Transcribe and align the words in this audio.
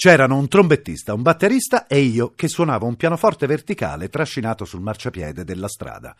C'erano 0.00 0.36
un 0.36 0.46
trombettista, 0.46 1.12
un 1.12 1.22
batterista 1.22 1.88
e 1.88 1.98
io 1.98 2.32
che 2.36 2.46
suonavo 2.46 2.86
un 2.86 2.94
pianoforte 2.94 3.48
verticale 3.48 4.08
trascinato 4.08 4.64
sul 4.64 4.80
marciapiede 4.80 5.42
della 5.42 5.66
strada. 5.66 6.14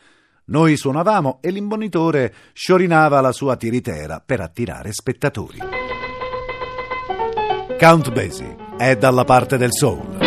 Noi 0.47 0.77
suonavamo 0.77 1.39
e 1.41 1.51
l'imbonitore 1.51 2.35
sciorinava 2.55 3.21
la 3.21 3.31
sua 3.31 3.55
tiritera 3.55 4.21
per 4.21 4.41
attirare 4.41 4.91
spettatori. 4.93 5.59
Count 7.79 8.11
Basie 8.11 8.57
è 8.77 8.97
dalla 8.97 9.23
parte 9.23 9.57
del 9.57 9.73
soul. 9.73 10.27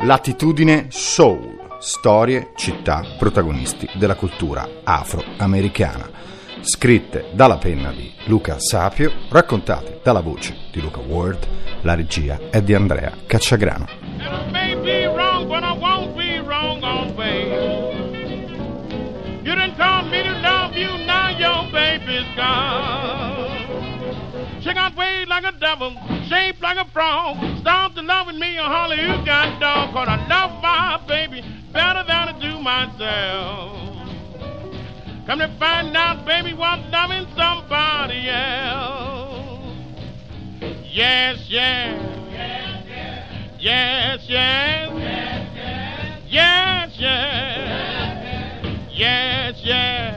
Latitudine 0.00 0.86
Soul 0.88 1.51
storie, 1.82 2.52
città, 2.54 3.02
protagonisti 3.18 3.88
della 3.94 4.14
cultura 4.14 4.68
afroamericana, 4.84 6.08
scritte 6.60 7.30
dalla 7.32 7.58
penna 7.58 7.90
di 7.90 8.08
Luca 8.26 8.60
Sapio, 8.60 9.12
raccontate 9.28 9.98
dalla 10.00 10.20
voce 10.20 10.56
di 10.70 10.80
Luca 10.80 11.00
Ward, 11.00 11.44
la 11.80 11.94
regia 11.94 12.38
è 12.50 12.62
di 12.62 12.72
Andrea 12.72 13.12
Cacciagrano. 13.26 13.86
She 24.60 24.72
got 24.72 24.94
way 24.94 25.24
like 25.26 25.44
a 25.44 25.50
devil, 25.58 25.92
shaped 26.28 26.62
like 26.62 26.78
a 26.78 26.86
frog. 26.92 27.36
Stop 27.58 27.96
to 27.96 28.02
loving 28.02 28.38
me, 28.38 28.56
a 28.58 28.62
holly 28.62 29.00
you 29.00 29.24
got 29.24 29.58
dog. 29.58 29.92
Cause 29.92 30.06
I 30.06 30.24
love 30.28 30.62
my 30.62 31.00
baby 31.08 31.42
better 31.72 32.04
than 32.04 32.28
I 32.28 32.32
do 32.40 32.58
myself. 32.60 33.78
Come 35.26 35.38
to 35.38 35.48
find 35.58 35.96
out, 35.96 36.24
baby, 36.26 36.52
what 36.52 36.80
loving 36.90 37.26
somebody 37.36 38.28
else. 38.28 39.76
Yes, 40.92 41.38
yes. 41.48 42.00
Yes, 42.30 42.84
yes. 42.88 44.28
Yes, 44.28 44.28
yes. 44.28 44.90
Yes, 46.28 46.90
yes. 46.98 47.72
Yes, 48.92 49.60
yes. 49.64 50.16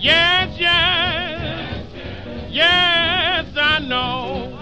Yes, 0.00 0.58
yes. 0.58 1.86
Yes, 2.50 3.46
I 3.56 3.78
know. 3.86 4.52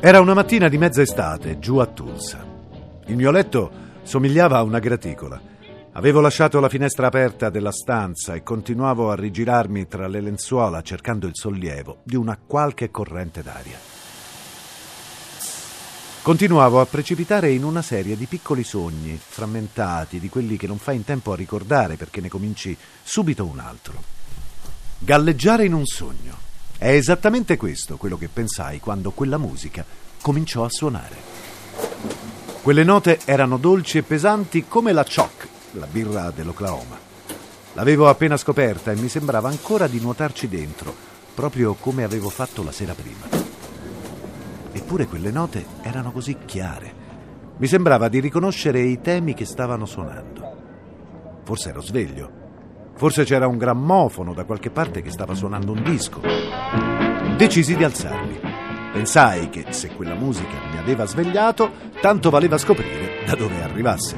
Era 0.00 0.20
una 0.20 0.34
mattina 0.34 0.68
di 0.68 0.78
mezza 0.78 1.02
estate, 1.02 1.58
giù 1.58 1.76
a 1.78 1.86
Tulsa. 1.86 2.49
Il 3.10 3.16
mio 3.16 3.32
letto 3.32 3.72
somigliava 4.04 4.58
a 4.58 4.62
una 4.62 4.78
graticola. 4.78 5.40
Avevo 5.94 6.20
lasciato 6.20 6.60
la 6.60 6.68
finestra 6.68 7.08
aperta 7.08 7.50
della 7.50 7.72
stanza 7.72 8.34
e 8.34 8.44
continuavo 8.44 9.10
a 9.10 9.16
rigirarmi 9.16 9.88
tra 9.88 10.06
le 10.06 10.20
lenzuola 10.20 10.80
cercando 10.82 11.26
il 11.26 11.32
sollievo 11.34 12.02
di 12.04 12.14
una 12.14 12.38
qualche 12.38 12.92
corrente 12.92 13.42
d'aria. 13.42 13.76
Continuavo 16.22 16.80
a 16.80 16.86
precipitare 16.86 17.50
in 17.50 17.64
una 17.64 17.82
serie 17.82 18.16
di 18.16 18.26
piccoli 18.26 18.62
sogni, 18.62 19.18
frammentati, 19.20 20.20
di 20.20 20.28
quelli 20.28 20.56
che 20.56 20.68
non 20.68 20.78
fai 20.78 20.94
in 20.94 21.02
tempo 21.02 21.32
a 21.32 21.36
ricordare 21.36 21.96
perché 21.96 22.20
ne 22.20 22.28
cominci 22.28 22.76
subito 23.02 23.44
un 23.44 23.58
altro. 23.58 23.94
Galleggiare 25.00 25.64
in 25.64 25.72
un 25.72 25.84
sogno. 25.84 26.38
È 26.78 26.88
esattamente 26.88 27.56
questo 27.56 27.96
quello 27.96 28.16
che 28.16 28.28
pensai 28.28 28.78
quando 28.78 29.10
quella 29.10 29.36
musica 29.36 29.84
cominciò 30.22 30.62
a 30.62 30.70
suonare. 30.70 32.29
Quelle 32.62 32.84
note 32.84 33.20
erano 33.24 33.56
dolci 33.56 33.96
e 33.96 34.02
pesanti 34.02 34.66
come 34.68 34.92
la 34.92 35.02
Choc, 35.02 35.48
la 35.72 35.86
birra 35.86 36.30
dell'Oklahoma. 36.30 36.98
L'avevo 37.72 38.06
appena 38.06 38.36
scoperta 38.36 38.92
e 38.92 38.96
mi 38.96 39.08
sembrava 39.08 39.48
ancora 39.48 39.86
di 39.86 39.98
nuotarci 39.98 40.46
dentro, 40.46 40.94
proprio 41.34 41.72
come 41.72 42.04
avevo 42.04 42.28
fatto 42.28 42.62
la 42.62 42.70
sera 42.70 42.92
prima. 42.92 43.26
Eppure 44.72 45.06
quelle 45.06 45.30
note 45.30 45.64
erano 45.80 46.12
così 46.12 46.36
chiare. 46.44 46.92
Mi 47.56 47.66
sembrava 47.66 48.08
di 48.08 48.20
riconoscere 48.20 48.80
i 48.80 49.00
temi 49.00 49.32
che 49.32 49.46
stavano 49.46 49.86
suonando. 49.86 50.56
Forse 51.44 51.70
ero 51.70 51.80
sveglio. 51.80 52.30
Forse 52.94 53.24
c'era 53.24 53.46
un 53.46 53.56
grammofono 53.56 54.34
da 54.34 54.44
qualche 54.44 54.68
parte 54.68 55.00
che 55.00 55.10
stava 55.10 55.34
suonando 55.34 55.72
un 55.72 55.82
disco. 55.82 56.20
Decisi 57.38 57.74
di 57.74 57.84
alzarmi. 57.84 58.39
Pensai 58.92 59.50
che 59.50 59.66
se 59.70 59.94
quella 59.94 60.14
musica 60.14 60.58
mi 60.70 60.78
aveva 60.78 61.06
svegliato, 61.06 61.72
tanto 62.00 62.28
valeva 62.28 62.58
scoprire 62.58 63.22
da 63.24 63.34
dove 63.34 63.62
arrivasse. 63.62 64.16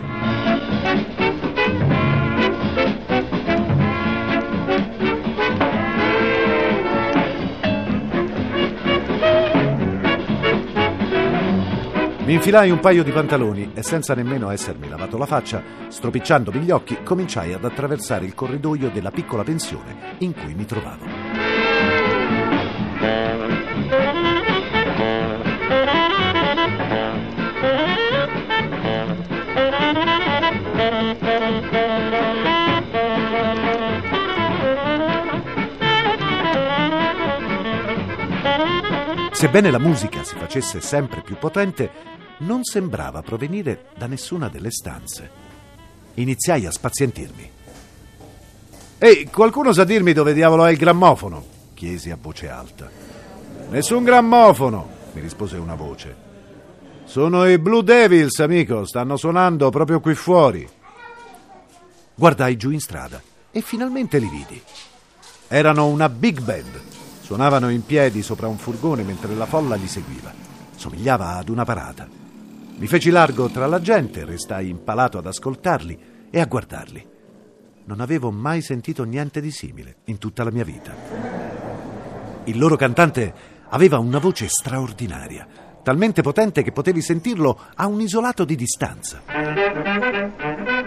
Mi 12.25 12.39
infilai 12.39 12.71
un 12.71 12.81
paio 12.81 13.03
di 13.03 13.11
pantaloni 13.11 13.73
e 13.75 13.83
senza 13.83 14.15
nemmeno 14.15 14.49
essermi 14.49 14.89
lavato 14.89 15.19
la 15.19 15.27
faccia, 15.27 15.63
stropicciandomi 15.89 16.61
gli 16.61 16.71
occhi, 16.71 17.03
cominciai 17.03 17.53
ad 17.53 17.65
attraversare 17.65 18.25
il 18.25 18.35
corridoio 18.35 18.89
della 18.89 19.11
piccola 19.11 19.43
pensione 19.43 20.17
in 20.19 20.33
cui 20.33 20.55
mi 20.55 20.65
trovavo. 20.65 21.05
Sebbene 39.43 39.73
la 39.73 39.81
musica 39.81 40.23
si 40.23 40.37
facesse 40.37 40.81
sempre 40.81 41.21
più 41.21 41.37
potente, 41.37 41.91
non 42.39 42.63
sembrava 42.63 43.23
provenire 43.23 43.87
da 43.97 44.07
nessuna 44.07 44.47
delle 44.49 44.71
stanze. 44.71 45.29
Iniziai 46.15 46.65
a 46.65 46.71
spazientirmi. 46.71 47.51
Ehi, 48.99 49.27
qualcuno 49.27 49.73
sa 49.73 49.83
dirmi 49.83 50.13
dove 50.13 50.33
diavolo 50.33 50.65
è 50.65 50.71
il 50.71 50.77
grammofono? 50.77 51.45
chiesi 51.75 52.11
a 52.11 52.19
voce 52.21 52.49
alta. 52.49 52.89
Nessun 53.71 54.05
grammofono, 54.05 54.89
mi 55.15 55.21
rispose 55.21 55.57
una 55.57 55.75
voce. 55.75 56.15
Sono 57.03 57.45
i 57.45 57.59
Blue 57.59 57.83
Devils, 57.83 58.39
amico, 58.39 58.87
stanno 58.87 59.17
suonando 59.17 59.71
proprio 59.71 59.99
qui 59.99 60.15
fuori. 60.15 60.69
Guardai 62.15 62.57
giù 62.57 62.71
in 62.71 62.79
strada 62.79 63.21
e 63.51 63.61
finalmente 63.61 64.21
li 64.21 64.29
vidi. 64.29 64.63
Erano 65.49 65.89
una 65.89 66.09
big 66.09 66.41
band. 66.41 67.02
Suonavano 67.23 67.71
in 67.71 67.87
piedi 67.87 68.21
sopra 68.21 68.49
un 68.49 68.59
furgone 68.59 69.05
mentre 69.05 69.35
la 69.37 69.47
folla 69.47 69.77
li 69.77 69.87
seguiva. 69.87 70.33
Somigliava 70.75 71.37
ad 71.37 71.49
una 71.49 71.65
parata. 71.65 72.09
Mi 72.77 72.87
feci 72.89 73.11
largo 73.11 73.49
tra 73.49 73.67
la 73.67 73.81
gente, 73.81 74.25
restai 74.25 74.69
impalato 74.69 75.19
ad 75.19 75.27
ascoltarli 75.27 75.99
e 76.31 76.41
a 76.41 76.47
guardarli. 76.47 77.07
Non 77.85 78.01
avevo 78.01 78.33
mai 78.33 78.61
sentito 78.61 79.05
niente 79.05 79.41
di 79.41 79.53
simile 79.53 79.99
in 80.07 80.19
tutta 80.19 80.43
la 80.43 80.51
mia 80.51 80.65
vita. 80.65 80.93
Il 82.45 82.59
loro 82.59 82.75
cantante 82.75 83.33
aveva 83.69 84.01
una 84.01 84.19
voce 84.19 84.49
straordinaria, 84.49 85.47
talmente 85.85 86.23
potente 86.23 86.63
che 86.63 86.73
potevi 86.73 87.01
sentirlo 87.01 87.57
a 87.77 87.87
un 87.87 88.01
isolato 88.01 88.45
di 88.45 88.57
distanza. 88.57 89.23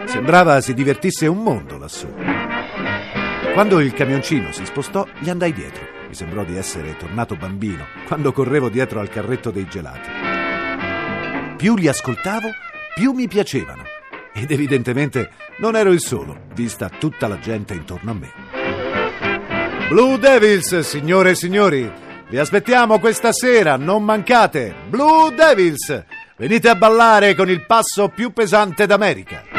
Sembrava 0.06 0.60
si 0.60 0.74
divertisse 0.74 1.28
un 1.28 1.42
mondo 1.42 1.78
lassù. 1.78 2.08
Quando 3.54 3.80
il 3.80 3.94
camioncino 3.94 4.52
si 4.52 4.66
spostò, 4.66 5.08
gli 5.20 5.30
andai 5.30 5.54
dietro. 5.54 5.95
Mi 6.16 6.22
sembrò 6.22 6.46
di 6.46 6.56
essere 6.56 6.96
tornato 6.96 7.36
bambino 7.36 7.88
quando 8.08 8.32
correvo 8.32 8.70
dietro 8.70 9.02
al 9.02 9.10
carretto 9.10 9.52
dei 9.52 9.68
gelati. 9.68 10.10
Più 11.58 11.76
li 11.76 11.90
ascoltavo, 11.90 12.48
più 12.96 13.12
mi 13.12 13.28
piacevano. 13.28 13.84
Ed 14.32 14.50
evidentemente 14.50 15.32
non 15.58 15.76
ero 15.76 15.92
il 15.92 16.00
solo, 16.00 16.44
vista 16.54 16.88
tutta 16.88 17.28
la 17.28 17.38
gente 17.38 17.74
intorno 17.74 18.12
a 18.12 18.14
me. 18.14 18.32
Blue 19.90 20.18
Devils, 20.18 20.80
signore 20.80 21.32
e 21.32 21.36
signori, 21.36 21.92
vi 22.30 22.38
aspettiamo 22.38 22.98
questa 22.98 23.34
sera, 23.34 23.76
non 23.76 24.06
mancate. 24.06 24.74
Blue 24.88 25.36
Devils, 25.36 26.06
venite 26.38 26.70
a 26.70 26.76
ballare 26.76 27.36
con 27.36 27.50
il 27.50 27.66
passo 27.66 28.08
più 28.08 28.32
pesante 28.32 28.86
d'America. 28.86 29.55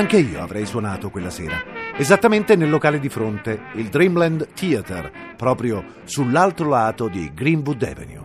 Anche 0.00 0.16
io 0.16 0.40
avrei 0.40 0.64
suonato 0.64 1.10
quella 1.10 1.28
sera, 1.28 1.62
esattamente 1.94 2.56
nel 2.56 2.70
locale 2.70 2.98
di 2.98 3.10
fronte, 3.10 3.64
il 3.74 3.88
Dreamland 3.90 4.54
Theater, 4.54 5.12
proprio 5.36 5.84
sull'altro 6.04 6.70
lato 6.70 7.06
di 7.06 7.30
Greenwood 7.34 7.82
Avenue. 7.82 8.22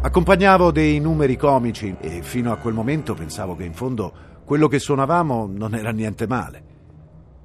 Accompagnavo 0.00 0.70
dei 0.70 1.00
numeri 1.00 1.36
comici 1.36 1.96
e 2.00 2.22
fino 2.22 2.52
a 2.52 2.58
quel 2.58 2.74
momento 2.74 3.14
pensavo 3.14 3.56
che 3.56 3.64
in 3.64 3.72
fondo 3.72 4.12
quello 4.44 4.68
che 4.68 4.78
suonavamo 4.78 5.50
non 5.52 5.74
era 5.74 5.90
niente 5.90 6.28
male. 6.28 6.62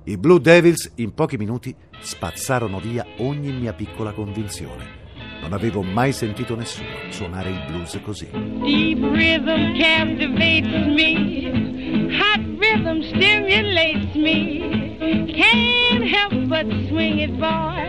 I 0.04 0.16
Blue 0.18 0.40
Devils 0.40 0.92
in 0.98 1.16
pochi 1.16 1.38
minuti 1.38 1.76
spazzarono 2.02 2.80
via 2.80 3.04
ogni 3.18 3.52
mia 3.52 3.74
piccola 3.74 4.12
convinzione. 4.12 5.02
Non 5.42 5.54
avevo 5.54 5.82
mai 5.82 6.14
sentito 6.14 6.56
nessuno 6.56 6.90
suonare 7.10 7.50
il 7.50 7.64
blues 7.68 8.00
così. 8.04 8.30
Deep 8.30 9.02
rhythm 9.12 9.76
captivates 9.76 10.86
me. 10.94 11.83
Hot 12.16 12.40
rhythm 12.60 13.02
stimulates 13.04 14.16
me. 14.16 14.60
Can't 15.36 16.08
help 16.08 16.34
but 16.50 16.66
swing 16.90 17.20
it, 17.20 17.40
boy. 17.40 17.88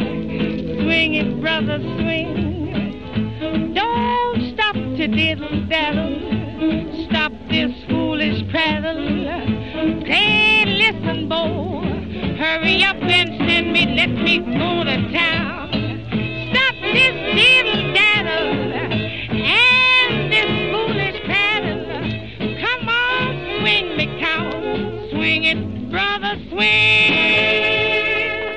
Swing 0.83 1.15
it, 1.15 1.41
brother, 1.41 1.79
swing. 1.79 3.75
Don't 3.75 4.55
stop 4.55 4.75
to 4.75 5.07
diddle 5.09 5.67
daddle. 5.69 7.07
Stop 7.09 7.33
this 7.51 7.73
foolish 7.89 8.49
prattle. 8.51 8.95
Play, 10.05 10.65
listen, 10.67 11.29
boy. 11.29 11.83
Hurry 12.39 12.83
up 12.85 12.97
and 12.97 13.37
send 13.49 13.73
me, 13.73 13.87
let 13.95 14.11
me 14.11 14.39
go 14.39 14.85
to 14.85 15.13
town. 15.13 15.44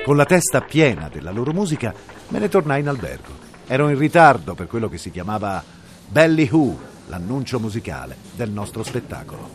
Con 0.04 0.16
la 0.16 0.24
testa 0.24 0.62
piena 0.62 1.10
della 1.12 1.30
loro 1.30 1.52
musica 1.52 1.92
me 2.28 2.38
ne 2.38 2.48
tornai 2.48 2.80
in 2.80 2.88
albergo. 2.88 3.30
Ero 3.66 3.90
in 3.90 3.98
ritardo 3.98 4.54
per 4.54 4.66
quello 4.66 4.88
che 4.88 4.96
si 4.96 5.10
chiamava 5.10 5.62
Belly 6.06 6.48
Who, 6.50 6.78
l'annuncio 7.08 7.60
musicale 7.60 8.16
del 8.34 8.50
nostro 8.50 8.82
spettacolo. 8.82 9.50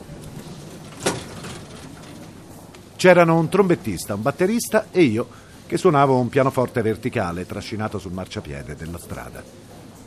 C'erano 2.95 3.38
un 3.39 3.50
trombettista, 3.50 4.13
un 4.13 4.21
batterista 4.21 4.85
e 4.91 5.01
io 5.01 5.27
che 5.65 5.77
suonavo 5.77 6.19
un 6.19 6.29
pianoforte 6.29 6.83
verticale 6.83 7.47
trascinato 7.47 7.97
sul 7.97 8.13
marciapiede 8.13 8.75
della 8.75 9.00
strada. 9.00 9.44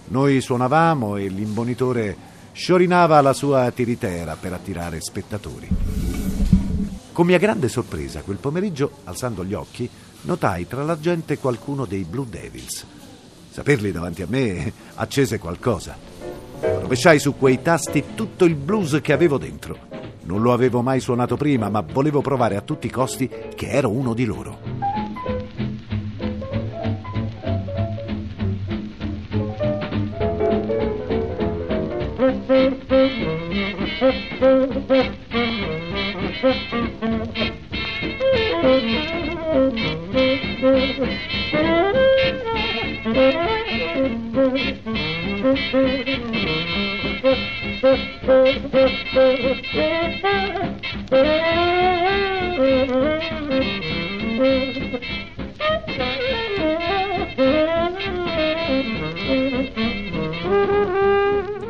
Noi 0.08 0.40
suonavamo 0.40 1.16
e 1.16 1.26
l'imbonitore 1.26 2.16
sciorinava 2.52 3.20
la 3.20 3.32
sua 3.32 3.68
tiritera 3.72 4.36
per 4.36 4.52
attirare 4.52 5.00
spettatori. 5.00 6.25
Con 7.16 7.24
mia 7.24 7.38
grande 7.38 7.70
sorpresa, 7.70 8.20
quel 8.20 8.36
pomeriggio, 8.36 8.90
alzando 9.04 9.42
gli 9.42 9.54
occhi, 9.54 9.88
notai 10.24 10.66
tra 10.66 10.84
la 10.84 11.00
gente 11.00 11.38
qualcuno 11.38 11.86
dei 11.86 12.04
Blue 12.04 12.26
Devils. 12.28 12.84
Saperli 13.48 13.90
davanti 13.90 14.20
a 14.20 14.26
me 14.28 14.70
accese 14.96 15.38
qualcosa. 15.38 15.96
Rovesciai 16.60 17.18
su 17.18 17.34
quei 17.38 17.62
tasti 17.62 18.04
tutto 18.14 18.44
il 18.44 18.54
blues 18.54 18.98
che 19.00 19.14
avevo 19.14 19.38
dentro. 19.38 19.78
Non 20.24 20.42
lo 20.42 20.52
avevo 20.52 20.82
mai 20.82 21.00
suonato 21.00 21.38
prima, 21.38 21.70
ma 21.70 21.80
volevo 21.80 22.20
provare 22.20 22.54
a 22.54 22.60
tutti 22.60 22.86
i 22.86 22.90
costi 22.90 23.30
che 23.54 23.70
ero 23.70 23.88
uno 23.88 24.12
di 24.12 24.26
loro. 24.26 24.75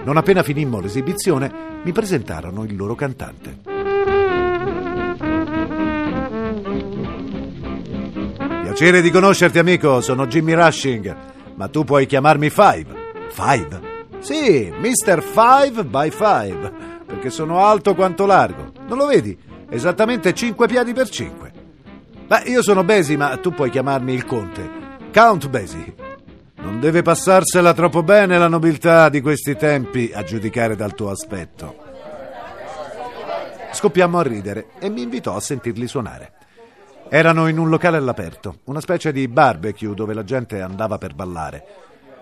Non 0.04 0.16
appena 0.16 0.42
finimmo 0.42 0.80
l'esibizione, 0.80 1.80
mi 1.82 1.92
presentarono 1.92 2.64
il 2.64 2.76
loro 2.76 2.94
cantante. 2.94 3.75
Piacere 8.76 9.00
di 9.00 9.10
conoscerti, 9.10 9.58
amico. 9.58 10.02
Sono 10.02 10.26
Jimmy 10.26 10.52
Rushing, 10.52 11.16
ma 11.54 11.66
tu 11.68 11.82
puoi 11.82 12.04
chiamarmi 12.04 12.50
Five. 12.50 12.86
Five? 13.30 13.80
Sì, 14.18 14.70
Mr. 14.70 15.22
Five 15.22 15.82
by 15.82 16.10
Five, 16.10 16.72
perché 17.06 17.30
sono 17.30 17.64
alto 17.64 17.94
quanto 17.94 18.26
largo. 18.26 18.72
Non 18.86 18.98
lo 18.98 19.06
vedi? 19.06 19.34
Esattamente 19.70 20.34
5 20.34 20.66
piedi 20.66 20.92
per 20.92 21.08
5. 21.08 21.52
Beh, 22.26 22.42
io 22.48 22.60
sono 22.60 22.84
Besi, 22.84 23.16
ma 23.16 23.34
tu 23.38 23.54
puoi 23.54 23.70
chiamarmi 23.70 24.12
il 24.12 24.26
conte. 24.26 24.70
Count 25.10 25.48
Besi. 25.48 25.94
Non 26.56 26.78
deve 26.78 27.00
passarsela 27.00 27.72
troppo 27.72 28.02
bene 28.02 28.36
la 28.36 28.48
nobiltà 28.48 29.08
di 29.08 29.22
questi 29.22 29.56
tempi, 29.56 30.10
a 30.14 30.22
giudicare 30.22 30.76
dal 30.76 30.94
tuo 30.94 31.08
aspetto. 31.08 31.76
Scoppiammo 33.72 34.18
a 34.18 34.22
ridere 34.22 34.66
e 34.78 34.90
mi 34.90 35.00
invitò 35.00 35.34
a 35.34 35.40
sentirli 35.40 35.88
suonare. 35.88 36.35
Erano 37.08 37.46
in 37.46 37.58
un 37.58 37.68
locale 37.68 37.98
all'aperto, 37.98 38.58
una 38.64 38.80
specie 38.80 39.12
di 39.12 39.28
barbecue 39.28 39.94
dove 39.94 40.12
la 40.12 40.24
gente 40.24 40.60
andava 40.60 40.98
per 40.98 41.14
ballare. 41.14 41.64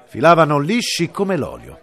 Filavano 0.05 0.59
lisci 0.59 1.11
come 1.11 1.39
l'olio. 1.39 1.81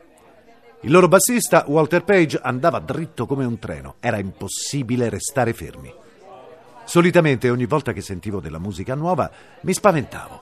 Il 0.81 0.92
loro 0.92 1.07
bassista, 1.07 1.63
Walter 1.68 2.03
Page, 2.03 2.39
andava 2.42 2.80
dritto 2.80 3.25
come 3.25 3.44
un 3.44 3.57
treno. 3.57 3.95
Era 4.00 4.18
impossibile 4.18 5.09
restare 5.09 5.53
fermi. 5.53 5.92
Solitamente 6.83 7.50
ogni 7.50 7.65
volta 7.65 7.92
che 7.92 8.01
sentivo 8.01 8.39
della 8.39 8.59
musica 8.59 8.94
nuova 8.94 9.30
mi 9.62 9.74
spaventavo. 9.74 10.42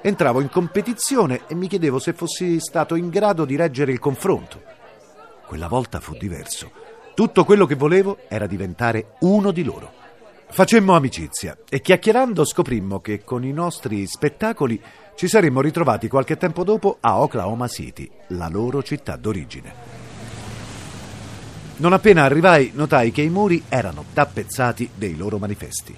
Entravo 0.00 0.40
in 0.40 0.50
competizione 0.50 1.42
e 1.46 1.54
mi 1.54 1.68
chiedevo 1.68 2.00
se 2.00 2.12
fossi 2.12 2.58
stato 2.58 2.96
in 2.96 3.10
grado 3.10 3.44
di 3.44 3.54
reggere 3.54 3.92
il 3.92 4.00
confronto. 4.00 4.60
Quella 5.46 5.68
volta 5.68 6.00
fu 6.00 6.14
diverso. 6.14 6.70
Tutto 7.14 7.44
quello 7.44 7.66
che 7.66 7.76
volevo 7.76 8.18
era 8.28 8.46
diventare 8.46 9.14
uno 9.20 9.52
di 9.52 9.62
loro. 9.62 10.01
Facemmo 10.52 10.94
amicizia 10.94 11.56
e 11.66 11.80
chiacchierando 11.80 12.44
scoprimmo 12.44 13.00
che 13.00 13.24
con 13.24 13.42
i 13.42 13.52
nostri 13.52 14.06
spettacoli 14.06 14.78
ci 15.14 15.26
saremmo 15.26 15.62
ritrovati 15.62 16.08
qualche 16.08 16.36
tempo 16.36 16.62
dopo 16.62 16.98
a 17.00 17.20
Oklahoma 17.20 17.66
City, 17.68 18.06
la 18.28 18.48
loro 18.48 18.82
città 18.82 19.16
d'origine. 19.16 19.72
Non 21.76 21.94
appena 21.94 22.24
arrivai 22.24 22.70
notai 22.74 23.12
che 23.12 23.22
i 23.22 23.30
muri 23.30 23.62
erano 23.66 24.04
tappezzati 24.12 24.90
dei 24.94 25.16
loro 25.16 25.38
manifesti. 25.38 25.96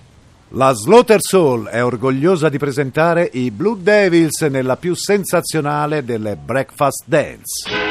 La 0.50 0.72
Slaughter 0.72 1.18
Soul 1.20 1.66
è 1.66 1.82
orgogliosa 1.82 2.48
di 2.48 2.58
presentare 2.58 3.28
i 3.32 3.50
Blue 3.50 3.82
Devils 3.82 4.40
nella 4.42 4.76
più 4.76 4.94
sensazionale 4.94 6.04
delle 6.04 6.36
Breakfast 6.36 7.02
Dance. 7.06 7.83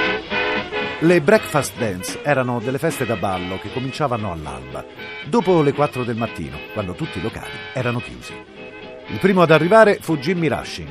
Le 1.04 1.20
Breakfast 1.20 1.78
Dance 1.78 2.22
erano 2.24 2.62
delle 2.62 2.78
feste 2.78 3.06
da 3.06 3.18
ballo 3.18 3.60
che 3.60 3.74
cominciavano 3.74 4.32
all'alba, 4.32 4.86
dopo 5.26 5.62
le 5.62 5.74
4 5.74 6.06
del 6.06 6.16
mattino, 6.16 6.58
quando 6.72 6.94
tutti 6.94 7.18
i 7.18 7.22
locali 7.22 7.52
erano 7.74 8.00
chiusi. 8.00 8.34
Il 9.08 9.20
primo 9.20 9.42
ad 9.42 9.52
arrivare 9.52 9.98
fu 10.00 10.18
Jimmy 10.18 10.48
Rushing. 10.48 10.88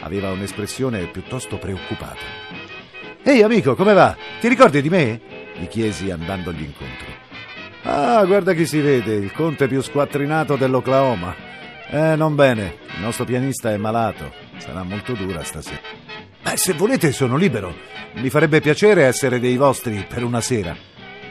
Aveva 0.00 0.30
un'espressione 0.32 1.06
piuttosto 1.06 1.56
preoccupata. 1.56 2.20
Ehi 3.22 3.40
amico, 3.40 3.74
come 3.74 3.94
va? 3.94 4.14
Ti 4.38 4.48
ricordi 4.48 4.82
di 4.82 4.90
me? 4.90 5.20
gli 5.56 5.66
chiesi 5.68 6.10
andandogli 6.10 6.64
incontro. 6.64 7.06
Ah, 7.84 8.22
guarda 8.26 8.52
chi 8.52 8.66
si 8.66 8.82
vede, 8.82 9.14
il 9.14 9.32
conte 9.32 9.66
più 9.66 9.80
squattrinato 9.80 10.56
dell'Oklahoma. 10.56 11.34
Eh, 11.88 12.16
non 12.16 12.34
bene, 12.34 12.76
il 12.96 13.00
nostro 13.00 13.24
pianista 13.24 13.72
è 13.72 13.78
malato. 13.78 14.30
Sarà 14.58 14.82
molto 14.82 15.14
dura 15.14 15.42
stasera. 15.42 15.80
Beh, 16.44 16.58
se 16.58 16.74
volete 16.74 17.10
sono 17.10 17.36
libero. 17.38 17.74
Mi 18.16 18.28
farebbe 18.28 18.60
piacere 18.60 19.04
essere 19.04 19.40
dei 19.40 19.56
vostri 19.56 20.04
per 20.06 20.22
una 20.22 20.42
sera. 20.42 20.76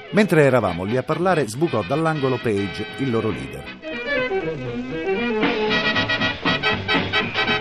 Mentre 0.09 0.43
eravamo 0.43 0.83
lì 0.83 0.97
a 0.97 1.03
parlare, 1.03 1.47
sbucò 1.47 1.83
dall'angolo 1.83 2.37
Page, 2.41 2.83
il 2.97 3.11
loro 3.11 3.29
leader. 3.29 3.63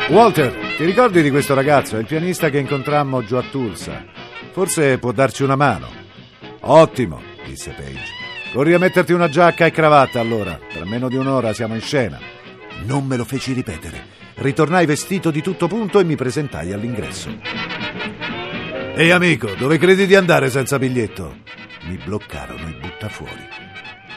Walter, 0.08 0.50
ti 0.78 0.84
ricordi 0.86 1.20
di 1.20 1.30
questo 1.30 1.52
ragazzo? 1.52 1.96
È 1.96 2.00
il 2.00 2.06
pianista 2.06 2.48
che 2.48 2.58
incontrammo 2.58 3.22
giù 3.22 3.36
a 3.36 3.42
Tulsa. 3.42 4.02
Forse 4.52 4.96
può 4.96 5.12
darci 5.12 5.42
una 5.42 5.56
mano. 5.56 5.88
Ottimo, 6.60 7.20
disse 7.44 7.72
Page. 7.72 8.20
Corri 8.54 8.72
a 8.72 8.78
metterti 8.78 9.12
una 9.12 9.28
giacca 9.28 9.66
e 9.66 9.70
cravatta 9.70 10.20
allora. 10.20 10.58
Tra 10.70 10.86
meno 10.86 11.08
di 11.08 11.16
un'ora 11.16 11.52
siamo 11.52 11.74
in 11.74 11.82
scena. 11.82 12.18
Non 12.84 13.04
me 13.04 13.18
lo 13.18 13.24
feci 13.24 13.52
ripetere. 13.52 14.21
Ritornai 14.42 14.86
vestito 14.86 15.30
di 15.30 15.40
tutto 15.40 15.68
punto 15.68 16.00
e 16.00 16.04
mi 16.04 16.16
presentai 16.16 16.72
all'ingresso. 16.72 17.30
Ehi 18.96 19.12
amico, 19.12 19.54
dove 19.56 19.78
credi 19.78 20.04
di 20.04 20.16
andare 20.16 20.50
senza 20.50 20.80
biglietto? 20.80 21.36
Mi 21.86 21.96
bloccarono 22.04 22.68
i 22.68 22.74
buttafuori. 22.74 23.48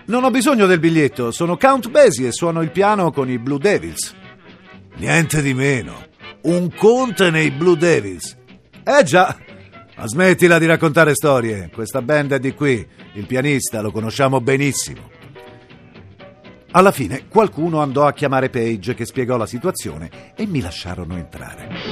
Non 0.06 0.24
ho 0.24 0.32
bisogno 0.32 0.66
del 0.66 0.80
biglietto, 0.80 1.30
sono 1.30 1.58
Count 1.58 1.92
Basie 1.92 2.30
e 2.30 2.32
suono 2.32 2.64
il 2.64 2.72
piano 2.72 3.12
con 3.12 3.30
i 3.30 3.38
Blue 3.38 3.60
Devils. 3.60 4.16
Niente 4.96 5.44
di 5.44 5.54
meno. 5.54 6.08
Un 6.42 6.74
conte 6.74 7.30
nei 7.30 7.52
Blue 7.52 7.78
Devils. 7.78 8.36
Eh 8.84 9.04
già, 9.04 9.38
Ma 9.98 10.08
smettila 10.08 10.58
di 10.58 10.66
raccontare 10.66 11.14
storie. 11.14 11.70
Questa 11.72 12.02
band 12.02 12.34
è 12.34 12.40
di 12.40 12.54
qui. 12.56 12.86
Il 13.14 13.28
pianista 13.28 13.80
lo 13.82 13.92
conosciamo 13.92 14.42
benissimo. 14.42 15.15
Alla 16.76 16.92
fine 16.92 17.30
qualcuno 17.30 17.80
andò 17.80 18.06
a 18.06 18.12
chiamare 18.12 18.50
Page 18.50 18.96
che 18.96 19.06
spiegò 19.06 19.38
la 19.38 19.46
situazione 19.46 20.34
e 20.36 20.46
mi 20.46 20.60
lasciarono 20.60 21.16
entrare. 21.16 21.85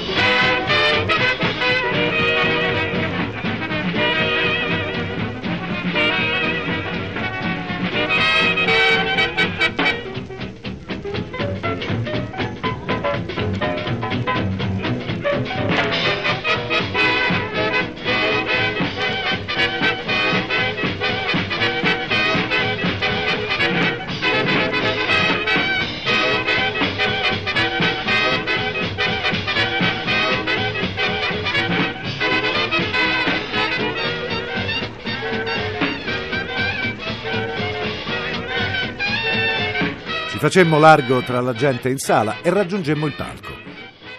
Facemmo 40.44 40.78
largo 40.78 41.22
tra 41.22 41.40
la 41.40 41.54
gente 41.54 41.88
in 41.88 41.98
sala 41.98 42.42
e 42.42 42.50
raggiungemmo 42.50 43.06
il 43.06 43.16
palco. 43.16 43.54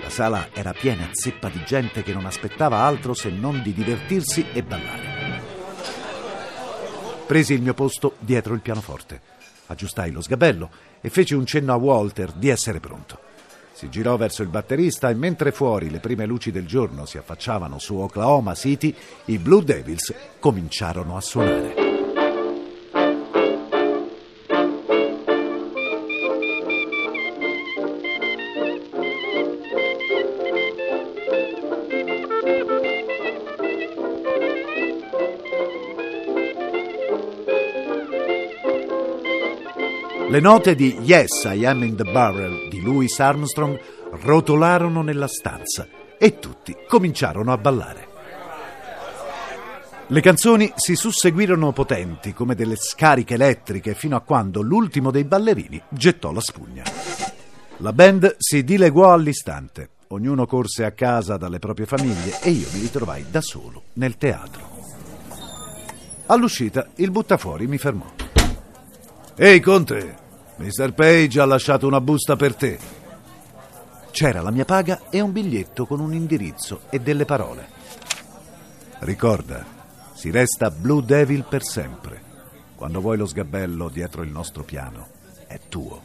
La 0.01 0.09
sala 0.09 0.49
era 0.55 0.73
piena 0.73 1.07
zeppa 1.13 1.51
di 1.51 1.63
gente 1.67 2.03
che 2.03 2.15
non 2.15 2.25
aspettava 2.25 2.79
altro 2.79 3.13
se 3.13 3.29
non 3.29 3.61
di 3.61 3.75
divertirsi 3.75 4.47
e 4.55 4.63
ballare. 4.63 5.43
Presi 7.27 7.53
il 7.53 7.61
mio 7.61 7.75
posto 7.75 8.15
dietro 8.21 8.55
il 8.55 8.63
pianoforte, 8.63 9.21
aggiustai 9.67 10.13
lo 10.13 10.23
sgabello 10.23 10.71
e 11.03 11.11
feci 11.11 11.35
un 11.35 11.45
cenno 11.45 11.75
a 11.75 11.77
Walter 11.77 12.33
di 12.33 12.49
essere 12.49 12.81
pronto. 12.81 13.19
Si 13.75 13.91
girò 13.91 14.17
verso 14.17 14.41
il 14.41 14.49
batterista 14.49 15.11
e 15.11 15.15
mentre 15.15 15.53
fuori 15.53 15.91
le 15.91 16.01
prime 16.01 16.25
luci 16.25 16.51
del 16.51 16.65
giorno 16.65 17.05
si 17.05 17.19
affacciavano 17.19 17.79
su 17.79 17.97
Oklahoma 17.97 18.55
City, 18.55 18.95
i 19.27 19.37
Blue 19.37 19.63
Devils 19.63 20.15
cominciarono 20.39 21.19
a 21.19 21.21
suonare. 21.21 21.84
Le 40.35 40.41
note 40.41 40.75
di 40.75 40.99
Yes, 41.03 41.45
I 41.45 41.65
Am 41.65 41.85
in 41.85 41.95
the 41.95 42.03
Barrel 42.03 42.69
di 42.69 42.81
Louis 42.81 43.21
Armstrong 43.21 43.79
rotolarono 44.23 45.01
nella 45.01 45.29
stanza 45.29 45.87
e 46.19 46.41
tutti 46.41 46.75
cominciarono 46.89 47.53
a 47.53 47.57
ballare. 47.57 48.09
Le 50.09 50.21
canzoni 50.21 50.73
si 50.75 50.97
susseguirono 50.97 51.71
potenti 51.71 52.33
come 52.33 52.57
delle 52.57 52.75
scariche 52.75 53.35
elettriche 53.35 53.95
fino 53.95 54.17
a 54.17 54.23
quando 54.23 54.61
l'ultimo 54.61 55.13
dei 55.13 55.23
ballerini 55.23 55.81
gettò 55.89 56.33
la 56.33 56.41
spugna. 56.41 56.83
La 57.77 57.93
band 57.93 58.35
si 58.39 58.65
dileguò 58.65 59.13
all'istante, 59.13 59.91
ognuno 60.09 60.47
corse 60.47 60.85
a 60.85 60.91
casa 60.91 61.37
dalle 61.37 61.61
proprie 61.61 61.87
famiglie 61.87 62.41
e 62.41 62.51
io 62.51 62.67
mi 62.73 62.81
ritrovai 62.81 63.27
da 63.31 63.41
solo 63.41 63.85
nel 63.93 64.17
teatro. 64.17 64.69
All'uscita 66.27 66.89
il 66.97 67.13
buttafuori 67.13 67.69
mi 67.69 67.79
fermò. 67.79 68.11
Ehi 69.37 69.61
Conte, 69.61 70.23
Mr. 70.57 70.93
Page 70.93 71.41
ha 71.41 71.45
lasciato 71.45 71.87
una 71.87 72.01
busta 72.01 72.37
per 72.37 72.55
te. 72.55 72.79
C'era 74.11 74.41
la 74.41 74.53
mia 74.53 74.65
paga 74.65 75.09
e 75.11 75.21
un 75.21 75.33
biglietto 75.33 75.87
con 75.87 75.99
un 75.99 76.15
indirizzo 76.15 76.83
e 76.91 77.01
delle 77.01 77.25
parole. 77.25 77.69
Ricorda, 79.01 79.65
si 80.15 80.31
resta 80.31 80.71
Blue 80.71 81.05
Devil 81.05 81.45
per 81.49 81.65
sempre. 81.65 82.23
Quando 82.77 83.01
vuoi 83.01 83.17
lo 83.17 83.27
sgabello 83.27 83.89
dietro 83.89 84.23
il 84.23 84.31
nostro 84.31 84.63
piano, 84.63 85.09
è 85.47 85.59
tuo. 85.69 86.01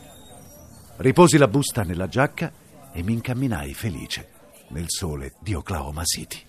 Riposi 0.98 1.38
la 1.38 1.48
busta 1.48 1.84
nella 1.84 2.08
giacca 2.08 2.52
e 2.92 3.04
mi 3.04 3.14
incamminai 3.14 3.74
felice 3.74 4.30
nel 4.70 4.86
sole 4.88 5.34
di 5.40 5.54
Oklahoma 5.54 6.04
City. 6.04 6.46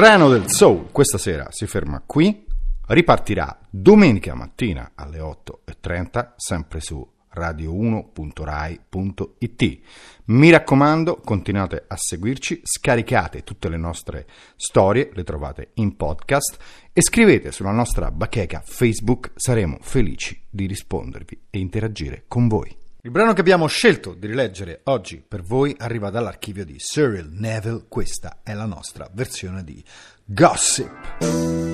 Treno 0.00 0.30
del 0.30 0.48
Soul 0.48 0.90
questa 0.92 1.18
sera 1.18 1.48
si 1.50 1.66
ferma 1.66 2.02
qui, 2.06 2.46
ripartirà 2.86 3.58
domenica 3.68 4.34
mattina 4.34 4.92
alle 4.94 5.18
8.30 5.18 6.32
sempre 6.36 6.80
su 6.80 7.06
radio1.rai.it. 7.34 9.80
Mi 10.24 10.48
raccomando, 10.48 11.20
continuate 11.22 11.84
a 11.86 11.96
seguirci, 11.98 12.62
scaricate 12.64 13.44
tutte 13.44 13.68
le 13.68 13.76
nostre 13.76 14.26
storie, 14.56 15.10
le 15.12 15.22
trovate 15.22 15.72
in 15.74 15.94
podcast 15.96 16.56
e 16.94 17.02
scrivete 17.02 17.52
sulla 17.52 17.72
nostra 17.72 18.10
bacheca 18.10 18.62
Facebook, 18.64 19.32
saremo 19.34 19.76
felici 19.82 20.46
di 20.48 20.64
rispondervi 20.64 21.42
e 21.50 21.58
interagire 21.58 22.24
con 22.26 22.48
voi. 22.48 22.79
Il 23.02 23.10
brano 23.10 23.32
che 23.32 23.40
abbiamo 23.40 23.66
scelto 23.66 24.12
di 24.12 24.26
rileggere 24.26 24.82
oggi 24.84 25.24
per 25.26 25.42
voi 25.42 25.74
arriva 25.78 26.10
dall'archivio 26.10 26.66
di 26.66 26.76
Cyril 26.76 27.30
Neville, 27.30 27.86
questa 27.88 28.40
è 28.42 28.52
la 28.52 28.66
nostra 28.66 29.08
versione 29.10 29.64
di 29.64 29.82
Gossip. 30.22 31.69